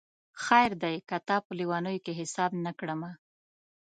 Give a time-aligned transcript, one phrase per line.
[0.43, 3.11] خیر دی که تا په لېونیو کي حساب نه کړمه